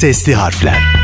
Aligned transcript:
Sesli 0.00 0.32
harfler. 0.32 0.99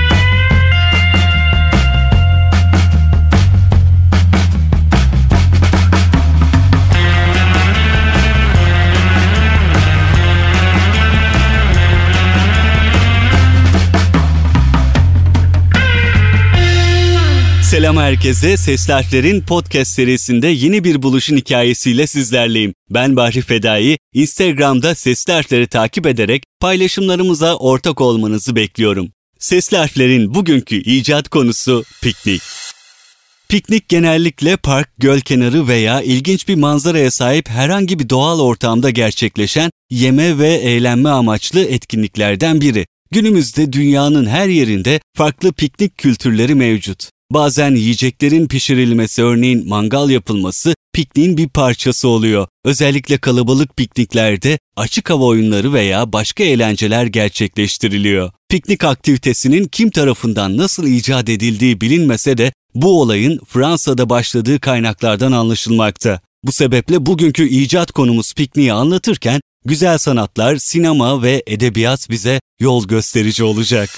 Selam 17.76 17.96
herkese. 17.96 18.56
Sesli 18.56 18.92
Harfler'in 18.92 19.40
podcast 19.40 19.90
serisinde 19.90 20.46
yeni 20.46 20.84
bir 20.84 21.02
buluşun 21.02 21.36
hikayesiyle 21.36 22.06
sizlerleyim. 22.06 22.74
Ben 22.90 23.16
Bahri 23.16 23.40
Fedai. 23.40 23.98
Instagram'da 24.14 24.94
Sesli 24.94 25.32
Harfler'i 25.32 25.66
takip 25.66 26.06
ederek 26.06 26.42
paylaşımlarımıza 26.60 27.56
ortak 27.56 28.00
olmanızı 28.00 28.56
bekliyorum. 28.56 29.08
Sesli 29.38 29.76
Harfler'in 29.76 30.34
bugünkü 30.34 30.76
icat 30.76 31.28
konusu 31.28 31.84
piknik. 32.02 32.42
Piknik 33.48 33.88
genellikle 33.88 34.56
park, 34.56 34.88
göl 34.98 35.20
kenarı 35.20 35.68
veya 35.68 36.02
ilginç 36.02 36.48
bir 36.48 36.54
manzaraya 36.54 37.10
sahip 37.10 37.48
herhangi 37.48 37.98
bir 37.98 38.08
doğal 38.08 38.40
ortamda 38.40 38.90
gerçekleşen 38.90 39.70
yeme 39.90 40.38
ve 40.38 40.54
eğlenme 40.54 41.08
amaçlı 41.08 41.60
etkinliklerden 41.64 42.60
biri. 42.60 42.86
Günümüzde 43.10 43.72
dünyanın 43.72 44.26
her 44.26 44.48
yerinde 44.48 45.00
farklı 45.16 45.52
piknik 45.52 45.98
kültürleri 45.98 46.54
mevcut. 46.54 47.15
Bazen 47.30 47.74
yiyeceklerin 47.74 48.48
pişirilmesi 48.48 49.22
örneğin 49.22 49.68
mangal 49.68 50.10
yapılması 50.10 50.74
pikniğin 50.92 51.36
bir 51.36 51.48
parçası 51.48 52.08
oluyor. 52.08 52.48
Özellikle 52.64 53.18
kalabalık 53.18 53.76
pikniklerde 53.76 54.58
açık 54.76 55.10
hava 55.10 55.24
oyunları 55.24 55.72
veya 55.72 56.12
başka 56.12 56.44
eğlenceler 56.44 57.06
gerçekleştiriliyor. 57.06 58.30
Piknik 58.48 58.84
aktivitesinin 58.84 59.64
kim 59.64 59.90
tarafından 59.90 60.56
nasıl 60.56 60.86
icat 60.86 61.28
edildiği 61.28 61.80
bilinmese 61.80 62.38
de 62.38 62.52
bu 62.74 63.00
olayın 63.00 63.40
Fransa'da 63.48 64.10
başladığı 64.10 64.60
kaynaklardan 64.60 65.32
anlaşılmakta. 65.32 66.20
Bu 66.44 66.52
sebeple 66.52 67.06
bugünkü 67.06 67.48
icat 67.48 67.92
konumuz 67.92 68.34
pikniği 68.34 68.72
anlatırken 68.72 69.40
güzel 69.64 69.98
sanatlar, 69.98 70.56
sinema 70.56 71.22
ve 71.22 71.42
edebiyat 71.46 72.10
bize 72.10 72.40
yol 72.60 72.88
gösterici 72.88 73.44
olacak. 73.44 73.90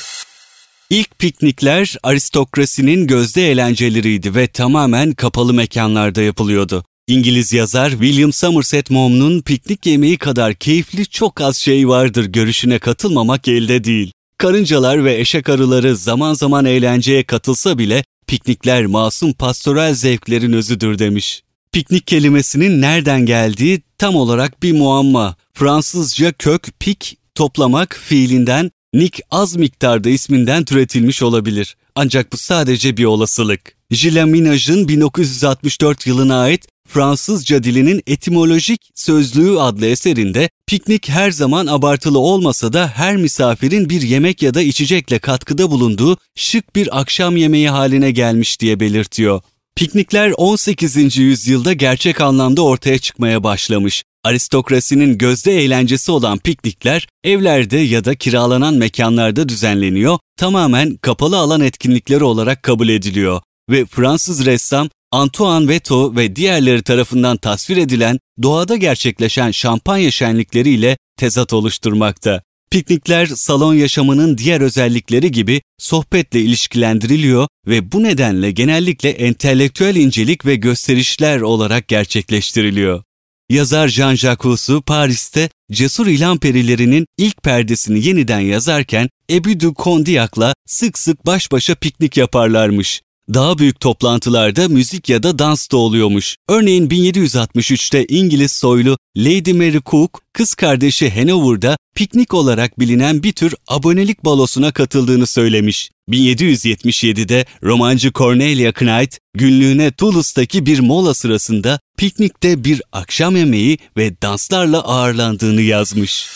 İlk 0.90 1.18
piknikler 1.18 1.96
aristokrasinin 2.02 3.06
gözde 3.06 3.50
eğlenceleriydi 3.50 4.34
ve 4.34 4.46
tamamen 4.46 5.12
kapalı 5.12 5.54
mekanlarda 5.54 6.22
yapılıyordu. 6.22 6.84
İngiliz 7.06 7.52
yazar 7.52 7.90
William 7.90 8.32
Somerset 8.32 8.90
Maugham'un 8.90 9.40
piknik 9.40 9.86
yemeği 9.86 10.18
kadar 10.18 10.54
keyifli 10.54 11.06
çok 11.06 11.40
az 11.40 11.56
şey 11.56 11.88
vardır 11.88 12.24
görüşüne 12.24 12.78
katılmamak 12.78 13.48
elde 13.48 13.84
değil. 13.84 14.12
Karıncalar 14.38 15.04
ve 15.04 15.18
eşek 15.18 15.48
arıları 15.48 15.96
zaman 15.96 16.34
zaman 16.34 16.64
eğlenceye 16.64 17.24
katılsa 17.24 17.78
bile 17.78 18.04
piknikler 18.26 18.86
masum 18.86 19.32
pastoral 19.32 19.94
zevklerin 19.94 20.52
özüdür 20.52 20.98
demiş. 20.98 21.42
Piknik 21.72 22.06
kelimesinin 22.06 22.80
nereden 22.80 23.26
geldiği 23.26 23.82
tam 23.98 24.16
olarak 24.16 24.62
bir 24.62 24.72
muamma. 24.72 25.36
Fransızca 25.54 26.32
kök 26.32 26.80
pik 26.80 27.18
toplamak 27.34 28.00
fiilinden 28.04 28.70
Nick 28.94 29.22
az 29.30 29.56
miktarda 29.56 30.10
isminden 30.10 30.64
türetilmiş 30.64 31.22
olabilir. 31.22 31.76
Ancak 31.94 32.32
bu 32.32 32.36
sadece 32.36 32.96
bir 32.96 33.04
olasılık. 33.04 33.60
Gilles 33.90 34.26
Minage'ın 34.26 34.88
1964 34.88 36.06
yılına 36.06 36.40
ait 36.40 36.66
Fransızca 36.88 37.62
dilinin 37.62 38.02
etimolojik 38.06 38.90
sözlüğü 38.94 39.60
adlı 39.60 39.86
eserinde 39.86 40.50
piknik 40.66 41.08
her 41.08 41.30
zaman 41.30 41.66
abartılı 41.66 42.18
olmasa 42.18 42.72
da 42.72 42.88
her 42.88 43.16
misafirin 43.16 43.90
bir 43.90 44.02
yemek 44.02 44.42
ya 44.42 44.54
da 44.54 44.62
içecekle 44.62 45.18
katkıda 45.18 45.70
bulunduğu 45.70 46.16
şık 46.36 46.76
bir 46.76 47.00
akşam 47.00 47.36
yemeği 47.36 47.70
haline 47.70 48.10
gelmiş 48.10 48.60
diye 48.60 48.80
belirtiyor. 48.80 49.40
Piknikler 49.76 50.32
18. 50.36 51.16
yüzyılda 51.16 51.72
gerçek 51.72 52.20
anlamda 52.20 52.62
ortaya 52.62 52.98
çıkmaya 52.98 53.44
başlamış. 53.44 54.04
Aristokrasinin 54.28 55.18
gözde 55.18 55.52
eğlencesi 55.52 56.12
olan 56.12 56.38
piknikler 56.38 57.06
evlerde 57.24 57.76
ya 57.78 58.04
da 58.04 58.14
kiralanan 58.14 58.74
mekanlarda 58.74 59.48
düzenleniyor, 59.48 60.18
tamamen 60.36 60.96
kapalı 60.96 61.38
alan 61.38 61.60
etkinlikleri 61.60 62.24
olarak 62.24 62.62
kabul 62.62 62.88
ediliyor 62.88 63.40
ve 63.70 63.86
Fransız 63.86 64.46
ressam 64.46 64.88
Antoine 65.12 65.68
Veto 65.68 66.16
ve 66.16 66.36
diğerleri 66.36 66.82
tarafından 66.82 67.36
tasvir 67.36 67.76
edilen 67.76 68.18
doğada 68.42 68.76
gerçekleşen 68.76 69.50
şampanya 69.50 70.10
şenlikleriyle 70.10 70.96
tezat 71.18 71.52
oluşturmakta. 71.52 72.42
Piknikler 72.70 73.26
salon 73.26 73.74
yaşamının 73.74 74.38
diğer 74.38 74.60
özellikleri 74.60 75.32
gibi 75.32 75.62
sohbetle 75.78 76.40
ilişkilendiriliyor 76.40 77.48
ve 77.66 77.92
bu 77.92 78.02
nedenle 78.02 78.50
genellikle 78.50 79.10
entelektüel 79.10 79.96
incelik 79.96 80.46
ve 80.46 80.56
gösterişler 80.56 81.40
olarak 81.40 81.88
gerçekleştiriliyor. 81.88 83.02
Yazar 83.50 83.88
Jean-Jacques 83.88 84.44
Rousseau 84.44 84.82
Paris'te 84.82 85.50
Cesur 85.72 86.06
İlan 86.06 86.38
Perilerinin 86.38 87.06
ilk 87.18 87.42
perdesini 87.42 88.06
yeniden 88.06 88.40
yazarken 88.40 89.08
Ebu 89.30 89.60
du 89.60 89.74
Condillac'la 89.74 90.54
sık 90.66 90.98
sık 90.98 91.26
baş 91.26 91.52
başa 91.52 91.74
piknik 91.74 92.16
yaparlarmış. 92.16 93.02
Daha 93.34 93.58
büyük 93.58 93.80
toplantılarda 93.80 94.68
müzik 94.68 95.08
ya 95.08 95.22
da 95.22 95.38
dans 95.38 95.70
da 95.70 95.76
oluyormuş. 95.76 96.36
Örneğin 96.48 96.88
1763'te 96.88 98.06
İngiliz 98.08 98.52
soylu 98.52 98.98
Lady 99.16 99.52
Mary 99.52 99.80
Cook, 99.86 100.22
kız 100.32 100.54
kardeşi 100.54 101.10
Hanover'da 101.10 101.76
piknik 101.94 102.34
olarak 102.34 102.80
bilinen 102.80 103.22
bir 103.22 103.32
tür 103.32 103.54
abonelik 103.68 104.24
balosuna 104.24 104.72
katıldığını 104.72 105.26
söylemiş. 105.26 105.90
1777'de 106.08 107.46
romancı 107.62 108.12
Cornelia 108.12 108.72
Knight, 108.72 109.18
günlüğüne 109.34 109.90
Toulouse'daki 109.90 110.66
bir 110.66 110.80
mola 110.80 111.14
sırasında 111.14 111.80
piknikte 111.98 112.64
bir 112.64 112.82
akşam 112.92 113.36
yemeği 113.36 113.78
ve 113.96 114.22
danslarla 114.22 114.80
ağırlandığını 114.80 115.62
yazmış. 115.62 116.26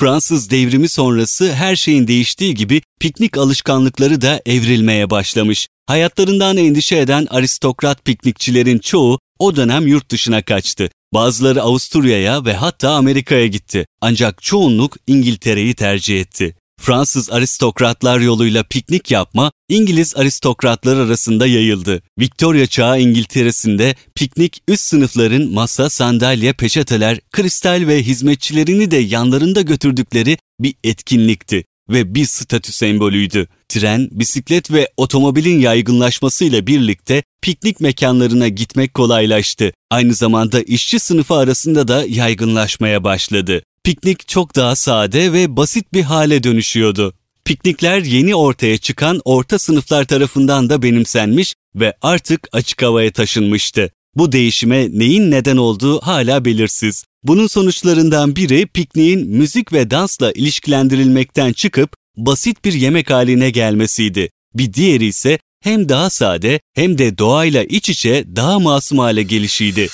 Fransız 0.00 0.50
devrimi 0.50 0.88
sonrası 0.88 1.52
her 1.52 1.76
şeyin 1.76 2.08
değiştiği 2.08 2.54
gibi 2.54 2.82
piknik 3.00 3.38
alışkanlıkları 3.38 4.20
da 4.20 4.40
evrilmeye 4.46 5.10
başlamış. 5.10 5.68
Hayatlarından 5.86 6.56
endişe 6.56 6.98
eden 6.98 7.26
aristokrat 7.30 8.04
piknikçilerin 8.04 8.78
çoğu 8.78 9.18
o 9.38 9.56
dönem 9.56 9.86
yurt 9.86 10.10
dışına 10.10 10.42
kaçtı. 10.42 10.90
Bazıları 11.14 11.62
Avusturya'ya 11.62 12.44
ve 12.44 12.54
hatta 12.54 12.90
Amerika'ya 12.90 13.46
gitti. 13.46 13.86
Ancak 14.00 14.42
çoğunluk 14.42 14.96
İngiltere'yi 15.06 15.74
tercih 15.74 16.20
etti. 16.20 16.54
Fransız 16.80 17.30
aristokratlar 17.30 18.20
yoluyla 18.20 18.62
piknik 18.62 19.10
yapma 19.10 19.52
İngiliz 19.68 20.16
aristokratlar 20.16 20.96
arasında 20.96 21.46
yayıldı. 21.46 22.02
Victoria 22.18 22.66
çağı 22.66 23.00
İngiltere'sinde 23.00 23.94
piknik 24.14 24.62
üst 24.68 24.82
sınıfların 24.82 25.50
masa, 25.52 25.90
sandalye, 25.90 26.52
peçeteler, 26.52 27.20
kristal 27.32 27.86
ve 27.86 28.02
hizmetçilerini 28.02 28.90
de 28.90 28.96
yanlarında 28.96 29.60
götürdükleri 29.60 30.38
bir 30.60 30.74
etkinlikti 30.84 31.64
ve 31.90 32.14
bir 32.14 32.24
statü 32.24 32.72
sembolüydü. 32.72 33.46
Tren, 33.68 34.08
bisiklet 34.12 34.70
ve 34.70 34.88
otomobilin 34.96 35.60
yaygınlaşmasıyla 35.60 36.66
birlikte 36.66 37.22
piknik 37.42 37.80
mekanlarına 37.80 38.48
gitmek 38.48 38.94
kolaylaştı. 38.94 39.72
Aynı 39.90 40.14
zamanda 40.14 40.62
işçi 40.62 41.00
sınıfı 41.00 41.34
arasında 41.34 41.88
da 41.88 42.04
yaygınlaşmaya 42.08 43.04
başladı 43.04 43.62
piknik 43.84 44.28
çok 44.28 44.56
daha 44.56 44.76
sade 44.76 45.32
ve 45.32 45.56
basit 45.56 45.92
bir 45.92 46.02
hale 46.02 46.42
dönüşüyordu. 46.42 47.14
Piknikler 47.44 48.00
yeni 48.00 48.34
ortaya 48.34 48.78
çıkan 48.78 49.20
orta 49.24 49.58
sınıflar 49.58 50.04
tarafından 50.04 50.70
da 50.70 50.82
benimsenmiş 50.82 51.54
ve 51.74 51.94
artık 52.02 52.48
açık 52.52 52.82
havaya 52.82 53.12
taşınmıştı. 53.12 53.90
Bu 54.14 54.32
değişime 54.32 54.88
neyin 54.98 55.30
neden 55.30 55.56
olduğu 55.56 56.00
hala 56.00 56.44
belirsiz. 56.44 57.04
Bunun 57.22 57.46
sonuçlarından 57.46 58.36
biri 58.36 58.66
pikniğin 58.66 59.28
müzik 59.28 59.72
ve 59.72 59.90
dansla 59.90 60.32
ilişkilendirilmekten 60.32 61.52
çıkıp 61.52 61.94
basit 62.16 62.64
bir 62.64 62.72
yemek 62.72 63.10
haline 63.10 63.50
gelmesiydi. 63.50 64.30
Bir 64.54 64.72
diğeri 64.72 65.06
ise 65.06 65.38
hem 65.62 65.88
daha 65.88 66.10
sade 66.10 66.60
hem 66.74 66.98
de 66.98 67.18
doğayla 67.18 67.64
iç 67.64 67.90
içe 67.90 68.24
daha 68.36 68.58
masum 68.58 68.98
hale 68.98 69.22
gelişiydi. 69.22 69.88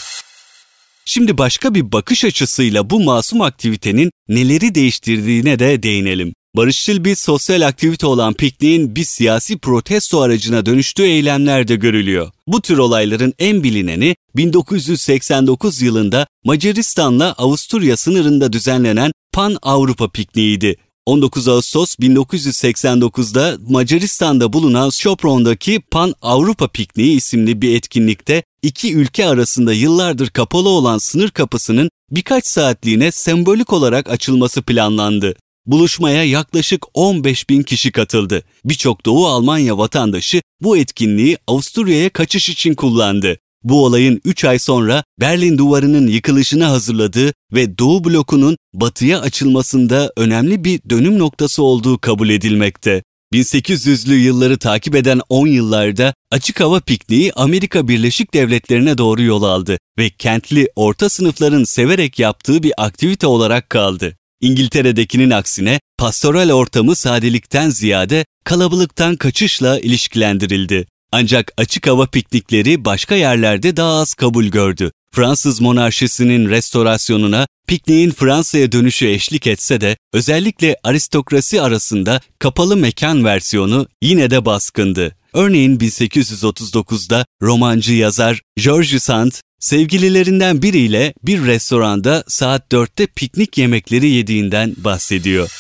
Şimdi 1.09 1.39
başka 1.39 1.75
bir 1.75 1.93
bakış 1.93 2.25
açısıyla 2.25 2.91
bu 2.91 3.01
masum 3.01 3.41
aktivitenin 3.41 4.11
neleri 4.29 4.75
değiştirdiğine 4.75 5.59
de 5.59 5.83
değinelim. 5.83 6.35
Barışçıl 6.57 7.05
bir 7.05 7.15
sosyal 7.15 7.61
aktivite 7.61 8.07
olan 8.07 8.35
pikniğin 8.35 8.97
bir 8.97 9.05
siyasi 9.05 9.59
protesto 9.59 10.21
aracına 10.21 10.67
dönüştüğü 10.67 11.03
eylemler 11.03 11.69
de 11.69 11.77
görülüyor. 11.77 12.31
Bu 12.47 12.63
tür 12.63 12.79
olayların 12.79 13.35
en 13.39 13.63
bilineni 13.63 14.17
1989 14.37 15.83
yılında 15.83 16.27
Macaristan'la 16.45 17.33
Avusturya 17.33 17.97
sınırında 17.97 18.53
düzenlenen 18.53 19.13
Pan 19.33 19.59
Avrupa 19.63 20.09
pikniğiydi. 20.09 20.77
19 21.07 21.49
Ağustos 21.49 21.95
1989'da 21.95 23.59
Macaristan'da 23.69 24.53
bulunan 24.53 24.91
Sopron'daki 24.91 25.81
Pan 25.81 26.15
Avrupa 26.23 26.69
Pikniği 26.69 27.17
isimli 27.17 27.63
bir 27.63 27.77
etkinlikte 27.77 28.43
iki 28.63 28.95
ülke 28.95 29.27
arasında 29.27 29.73
yıllardır 29.73 30.31
kapalı 30.31 30.69
olan 30.69 30.99
sınır 30.99 31.31
kapısının 31.31 31.91
birkaç 32.11 32.47
saatliğine 32.47 33.11
sembolik 33.11 33.73
olarak 33.73 34.11
açılması 34.11 34.63
planlandı. 34.63 35.35
Buluşmaya 35.67 36.25
yaklaşık 36.25 36.85
15 36.95 37.51
bin 37.51 37.63
kişi 37.63 37.93
katıldı. 37.93 38.43
Birçok 38.65 39.07
Doğu 39.07 39.27
Almanya 39.27 39.79
vatandaşı 39.79 40.43
bu 40.61 40.77
etkinliği 40.77 41.39
Avusturya'ya 41.47 42.11
kaçış 42.11 42.49
için 42.49 42.75
kullandı. 42.75 43.39
Bu 43.67 43.85
olayın 43.85 44.21
3 44.25 44.45
ay 44.45 44.59
sonra 44.59 45.05
Berlin 45.21 45.59
Duvarı'nın 45.59 46.07
yıkılışını 46.07 46.65
hazırladığı 46.65 47.33
ve 47.53 47.79
Doğu 47.79 48.05
blokunun 48.05 48.57
batıya 48.75 49.21
açılmasında 49.21 50.13
önemli 50.17 50.65
bir 50.65 50.81
dönüm 50.91 51.19
noktası 51.19 51.63
olduğu 51.63 51.99
kabul 51.99 52.29
edilmekte. 52.29 53.03
1800'lü 53.35 54.15
yılları 54.15 54.59
takip 54.59 54.95
eden 54.95 55.21
10 55.29 55.47
yıllarda 55.47 56.15
açık 56.31 56.61
hava 56.61 56.81
pikniği 56.81 57.33
Amerika 57.33 57.89
Birleşik 57.89 58.35
Devletleri'ne 58.35 58.99
doğru 58.99 59.23
yol 59.23 59.43
aldı 59.43 59.79
ve 59.99 60.11
kentli 60.11 60.69
orta 60.77 61.09
sınıfların 61.09 61.65
severek 61.65 62.19
yaptığı 62.19 62.63
bir 62.63 62.73
aktivite 62.77 63.27
olarak 63.27 63.71
kaldı. 63.71 64.17
İngiltere'dekinin 64.41 65.31
aksine 65.31 65.81
pastoral 65.99 66.51
ortamı 66.51 66.97
sadelikten 66.97 67.71
ziyade 67.71 68.25
kalabalıktan 68.45 69.17
kaçışla 69.17 69.81
ilişkilendirildi. 69.81 70.87
Ancak 71.13 71.53
açık 71.57 71.87
hava 71.87 72.07
piknikleri 72.07 72.85
başka 72.85 73.15
yerlerde 73.15 73.77
daha 73.77 74.01
az 74.01 74.15
kabul 74.15 74.45
gördü. 74.45 74.93
Fransız 75.15 75.61
monarşisinin 75.61 76.51
restorasyonuna 76.51 77.47
pikniğin 77.67 78.11
Fransa'ya 78.11 78.73
dönüşü 78.73 79.07
eşlik 79.07 79.47
etse 79.47 79.81
de 79.81 79.97
özellikle 80.13 80.77
aristokrasi 80.85 81.63
arasında 81.63 82.21
kapalı 82.39 82.77
mekan 82.77 83.25
versiyonu 83.25 83.89
yine 84.03 84.31
de 84.31 84.45
baskındı. 84.45 85.17
Örneğin 85.33 85.79
1839'da 85.79 87.27
romancı 87.43 87.95
yazar 87.95 88.43
Georges 88.57 89.03
Sand 89.03 89.33
sevgililerinden 89.61 90.63
biriyle 90.63 91.15
bir 91.23 91.47
restoranda 91.47 92.25
saat 92.29 92.73
4'te 92.73 93.07
piknik 93.07 93.59
yemekleri 93.59 94.09
yediğinden 94.09 94.75
bahsediyor. 94.77 95.51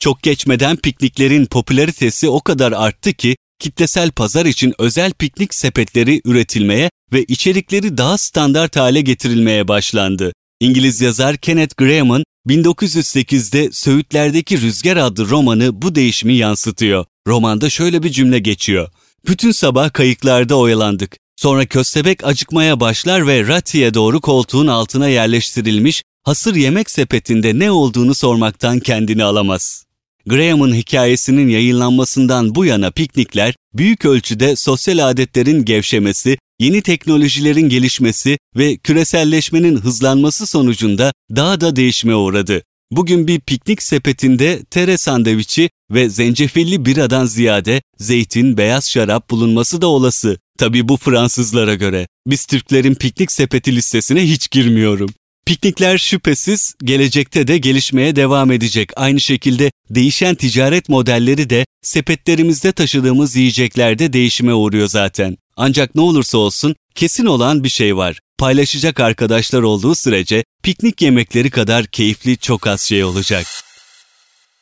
Çok 0.00 0.22
geçmeden 0.22 0.76
pikniklerin 0.76 1.46
popülaritesi 1.46 2.28
o 2.28 2.40
kadar 2.40 2.72
arttı 2.72 3.12
ki 3.12 3.36
kitlesel 3.58 4.10
pazar 4.10 4.46
için 4.46 4.74
özel 4.78 5.12
piknik 5.12 5.54
sepetleri 5.54 6.20
üretilmeye 6.24 6.90
ve 7.12 7.24
içerikleri 7.24 7.98
daha 7.98 8.18
standart 8.18 8.76
hale 8.76 9.00
getirilmeye 9.00 9.68
başlandı. 9.68 10.32
İngiliz 10.60 11.00
yazar 11.00 11.36
Kenneth 11.36 11.76
Graham'ın 11.76 12.24
1908'de 12.48 13.72
Söğütler'deki 13.72 14.60
Rüzgar 14.60 14.96
adlı 14.96 15.28
romanı 15.28 15.82
bu 15.82 15.94
değişimi 15.94 16.34
yansıtıyor. 16.34 17.04
Romanda 17.26 17.70
şöyle 17.70 18.02
bir 18.02 18.10
cümle 18.10 18.38
geçiyor. 18.38 18.88
Bütün 19.28 19.52
sabah 19.52 19.92
kayıklarda 19.92 20.56
oyalandık. 20.56 21.16
Sonra 21.36 21.66
köstebek 21.66 22.24
acıkmaya 22.24 22.80
başlar 22.80 23.26
ve 23.26 23.46
Rati'ye 23.46 23.94
doğru 23.94 24.20
koltuğun 24.20 24.66
altına 24.66 25.08
yerleştirilmiş 25.08 26.02
hasır 26.22 26.54
yemek 26.54 26.90
sepetinde 26.90 27.58
ne 27.58 27.70
olduğunu 27.70 28.14
sormaktan 28.14 28.80
kendini 28.80 29.24
alamaz. 29.24 29.85
Graham'ın 30.26 30.74
hikayesinin 30.74 31.48
yayınlanmasından 31.48 32.54
bu 32.54 32.64
yana 32.64 32.90
piknikler 32.90 33.54
büyük 33.74 34.04
ölçüde 34.04 34.56
sosyal 34.56 35.10
adetlerin 35.10 35.64
gevşemesi, 35.64 36.38
yeni 36.60 36.82
teknolojilerin 36.82 37.68
gelişmesi 37.68 38.38
ve 38.56 38.76
küreselleşmenin 38.76 39.76
hızlanması 39.76 40.46
sonucunda 40.46 41.12
daha 41.36 41.60
da 41.60 41.76
değişime 41.76 42.14
uğradı. 42.14 42.62
Bugün 42.90 43.28
bir 43.28 43.40
piknik 43.40 43.82
sepetinde 43.82 44.64
tere 44.64 44.98
sandviçi 44.98 45.70
ve 45.90 46.10
zencefilli 46.10 46.86
biradan 46.86 47.26
ziyade 47.26 47.82
zeytin, 47.98 48.56
beyaz 48.56 48.90
şarap 48.90 49.30
bulunması 49.30 49.82
da 49.82 49.86
olası. 49.86 50.38
Tabi 50.58 50.88
bu 50.88 50.96
Fransızlara 50.96 51.74
göre. 51.74 52.08
Biz 52.26 52.46
Türklerin 52.46 52.94
piknik 52.94 53.32
sepeti 53.32 53.76
listesine 53.76 54.22
hiç 54.22 54.50
girmiyorum. 54.50 55.10
Piknikler 55.46 55.98
şüphesiz 55.98 56.74
gelecekte 56.84 57.46
de 57.46 57.58
gelişmeye 57.58 58.16
devam 58.16 58.52
edecek. 58.52 58.90
Aynı 58.96 59.20
şekilde 59.20 59.70
değişen 59.90 60.34
ticaret 60.34 60.88
modelleri 60.88 61.50
de 61.50 61.66
sepetlerimizde 61.82 62.72
taşıdığımız 62.72 63.36
yiyeceklerde 63.36 64.12
değişime 64.12 64.54
uğruyor 64.54 64.88
zaten. 64.88 65.36
Ancak 65.56 65.94
ne 65.94 66.00
olursa 66.00 66.38
olsun 66.38 66.74
kesin 66.94 67.26
olan 67.26 67.64
bir 67.64 67.68
şey 67.68 67.96
var. 67.96 68.20
Paylaşacak 68.38 69.00
arkadaşlar 69.00 69.62
olduğu 69.62 69.94
sürece 69.94 70.44
piknik 70.62 71.02
yemekleri 71.02 71.50
kadar 71.50 71.86
keyifli 71.86 72.38
çok 72.38 72.66
az 72.66 72.80
şey 72.80 73.04
olacak. 73.04 73.46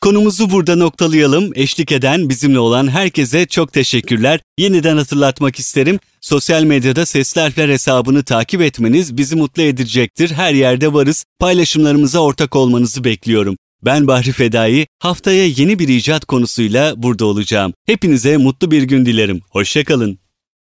Konumuzu 0.05 0.49
burada 0.49 0.75
noktalayalım. 0.75 1.51
Eşlik 1.55 1.91
eden, 1.91 2.29
bizimle 2.29 2.59
olan 2.59 2.87
herkese 2.87 3.45
çok 3.45 3.73
teşekkürler. 3.73 4.39
Yeniden 4.57 4.97
hatırlatmak 4.97 5.59
isterim. 5.59 5.99
Sosyal 6.21 6.63
medyada 6.63 7.05
Sesli 7.05 7.41
Harfler 7.41 7.69
hesabını 7.69 8.23
takip 8.23 8.61
etmeniz 8.61 9.17
bizi 9.17 9.35
mutlu 9.35 9.61
edecektir. 9.61 10.31
Her 10.31 10.53
yerde 10.53 10.93
varız. 10.93 11.25
Paylaşımlarımıza 11.39 12.19
ortak 12.19 12.55
olmanızı 12.55 13.03
bekliyorum. 13.03 13.57
Ben 13.85 14.07
Bahri 14.07 14.31
Fedai, 14.31 14.87
haftaya 14.99 15.45
yeni 15.45 15.79
bir 15.79 15.87
icat 15.87 16.25
konusuyla 16.25 17.03
burada 17.03 17.25
olacağım. 17.25 17.73
Hepinize 17.85 18.37
mutlu 18.37 18.71
bir 18.71 18.83
gün 18.83 19.05
dilerim. 19.05 19.41
Hoşçakalın. 19.49 20.19